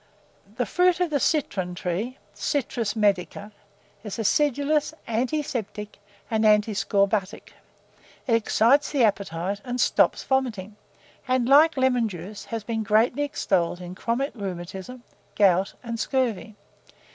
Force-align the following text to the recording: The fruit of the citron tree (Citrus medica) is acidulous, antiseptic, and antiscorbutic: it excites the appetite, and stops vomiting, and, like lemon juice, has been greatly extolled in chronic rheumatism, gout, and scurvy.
The 0.55 0.65
fruit 0.65 0.99
of 0.99 1.11
the 1.11 1.19
citron 1.19 1.75
tree 1.75 2.17
(Citrus 2.33 2.95
medica) 2.95 3.51
is 4.03 4.17
acidulous, 4.17 4.95
antiseptic, 5.07 5.99
and 6.31 6.43
antiscorbutic: 6.43 7.53
it 8.25 8.33
excites 8.33 8.89
the 8.91 9.03
appetite, 9.03 9.61
and 9.63 9.79
stops 9.79 10.23
vomiting, 10.23 10.75
and, 11.27 11.47
like 11.47 11.77
lemon 11.77 12.09
juice, 12.09 12.45
has 12.45 12.63
been 12.63 12.81
greatly 12.81 13.21
extolled 13.21 13.79
in 13.79 13.93
chronic 13.93 14.31
rheumatism, 14.33 15.03
gout, 15.35 15.75
and 15.83 15.99
scurvy. 15.99 16.55